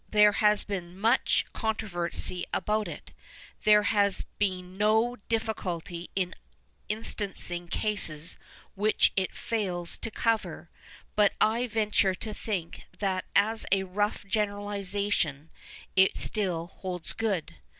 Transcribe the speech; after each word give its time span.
There 0.09 0.31
has 0.31 0.63
been 0.63 0.99
much 0.99 1.45
controversy 1.53 2.43
about 2.51 2.87
it, 2.87 3.11
there 3.65 3.83
has 3.83 4.23
been 4.39 4.75
no 4.75 5.17
difficulty 5.29 6.09
in 6.15 6.33
instancing 6.89 7.67
cases 7.67 8.35
which 8.73 9.13
it 9.15 9.35
fails 9.35 9.97
to 9.97 10.09
cover, 10.09 10.71
but 11.15 11.33
I 11.39 11.67
venture 11.67 12.15
to 12.15 12.33
think 12.33 12.81
that 12.97 13.25
as 13.35 13.63
a 13.71 13.83
rough 13.83 14.25
generalization 14.25 15.51
it 15.95 16.17
still 16.17 16.65
holds 16.65 17.13
good. 17.13 17.57